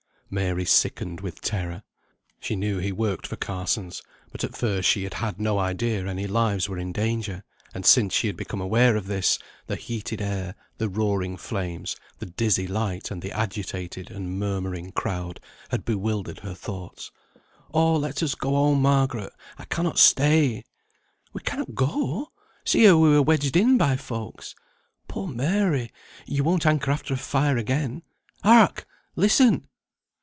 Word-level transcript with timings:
Mary 0.33 0.63
sickened 0.63 1.19
with 1.19 1.41
terror. 1.41 1.83
She 2.39 2.55
knew 2.55 2.77
he 2.77 2.93
worked 2.93 3.27
for 3.27 3.35
Carsons; 3.35 4.01
but 4.31 4.45
at 4.45 4.55
first 4.55 4.87
she 4.87 5.03
had 5.03 5.15
had 5.15 5.41
no 5.41 5.59
idea 5.59 6.07
any 6.07 6.25
lives 6.25 6.69
were 6.69 6.77
in 6.77 6.93
danger; 6.93 7.43
and 7.73 7.85
since 7.85 8.13
she 8.13 8.27
had 8.27 8.37
become 8.37 8.61
aware 8.61 8.95
of 8.95 9.07
this, 9.07 9.37
the 9.67 9.75
heated 9.75 10.21
air, 10.21 10.55
the 10.77 10.87
roaring 10.87 11.35
flames, 11.35 11.97
the 12.19 12.27
dizzy 12.27 12.65
light, 12.65 13.11
and 13.11 13.21
the 13.21 13.33
agitated 13.33 14.09
and 14.09 14.39
murmuring 14.39 14.93
crowd, 14.93 15.41
had 15.67 15.83
bewildered 15.83 16.39
her 16.39 16.53
thoughts. 16.55 17.11
"Oh! 17.73 17.97
let 17.97 18.23
us 18.23 18.33
go 18.33 18.51
home, 18.51 18.81
Margaret; 18.81 19.33
I 19.57 19.65
cannot 19.65 19.99
stay." 19.99 20.63
"We 21.33 21.41
cannot 21.41 21.75
go! 21.75 22.31
See 22.63 22.85
how 22.85 22.99
we 22.99 23.13
are 23.17 23.21
wedged 23.21 23.57
in 23.57 23.77
by 23.77 23.97
folks. 23.97 24.55
Poor 25.09 25.27
Mary! 25.27 25.91
ye 26.25 26.39
won't 26.39 26.63
hanker 26.63 26.89
after 26.91 27.13
a 27.13 27.17
fire 27.17 27.57
again. 27.57 28.03
Hark! 28.45 28.85
listen!" 29.17 29.67